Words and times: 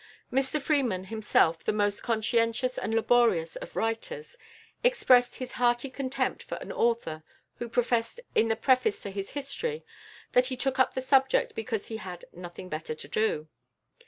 Mr 0.33 0.59
Freeman, 0.59 1.03
himself 1.03 1.63
the 1.63 1.71
most 1.71 2.01
conscientious 2.01 2.79
and 2.79 2.95
laborious 2.95 3.55
of 3.57 3.75
writers, 3.75 4.35
expressed 4.83 5.35
his 5.35 5.51
hearty 5.51 5.91
contempt 5.91 6.41
for 6.41 6.55
an 6.55 6.71
author 6.71 7.21
who 7.59 7.69
professed 7.69 8.19
in 8.33 8.47
the 8.47 8.55
preface 8.55 8.99
to 9.03 9.11
his 9.11 9.29
history 9.37 9.85
that 10.31 10.47
he 10.47 10.57
took 10.57 10.79
up 10.79 10.95
the 10.95 11.03
subject 11.03 11.53
because 11.53 11.89
he 11.89 11.97
had 11.97 12.25
"nothing 12.33 12.67
better 12.67 12.95
to 12.95 13.07
do." 13.07 13.47